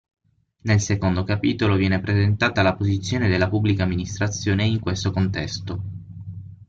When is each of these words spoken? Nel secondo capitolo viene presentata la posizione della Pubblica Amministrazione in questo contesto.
Nel 0.61 0.79
secondo 0.81 1.23
capitolo 1.23 1.75
viene 1.75 2.01
presentata 2.01 2.63
la 2.63 2.73
posizione 2.75 3.29
della 3.29 3.49
Pubblica 3.49 3.83
Amministrazione 3.83 4.63
in 4.65 4.79
questo 4.79 5.11
contesto. 5.11 5.83